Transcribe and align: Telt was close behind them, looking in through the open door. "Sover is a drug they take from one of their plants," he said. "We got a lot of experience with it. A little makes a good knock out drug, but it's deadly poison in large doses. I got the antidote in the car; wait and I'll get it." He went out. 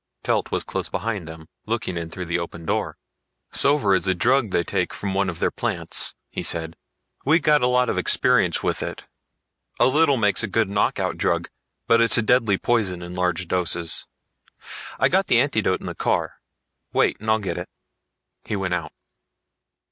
Telt 0.23 0.49
was 0.49 0.63
close 0.63 0.89
behind 0.89 1.27
them, 1.27 1.47
looking 1.67 1.95
in 1.95 2.09
through 2.09 2.25
the 2.25 2.39
open 2.39 2.65
door. 2.65 2.97
"Sover 3.53 3.95
is 3.95 4.07
a 4.07 4.15
drug 4.15 4.49
they 4.49 4.63
take 4.63 4.95
from 4.95 5.13
one 5.13 5.29
of 5.29 5.37
their 5.37 5.51
plants," 5.51 6.15
he 6.31 6.41
said. 6.41 6.75
"We 7.23 7.39
got 7.39 7.61
a 7.61 7.67
lot 7.67 7.87
of 7.87 7.99
experience 7.99 8.63
with 8.63 8.81
it. 8.81 9.05
A 9.79 9.85
little 9.85 10.17
makes 10.17 10.41
a 10.41 10.47
good 10.47 10.71
knock 10.71 10.97
out 10.97 11.17
drug, 11.17 11.51
but 11.85 12.01
it's 12.01 12.15
deadly 12.15 12.57
poison 12.57 13.03
in 13.03 13.13
large 13.13 13.47
doses. 13.47 14.07
I 14.97 15.07
got 15.07 15.27
the 15.27 15.39
antidote 15.39 15.81
in 15.81 15.85
the 15.85 15.93
car; 15.93 16.41
wait 16.91 17.17
and 17.19 17.29
I'll 17.29 17.37
get 17.37 17.59
it." 17.59 17.69
He 18.43 18.55
went 18.55 18.73
out. 18.73 18.93